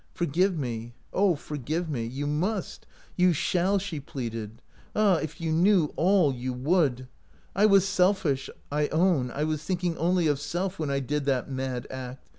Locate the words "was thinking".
9.43-9.95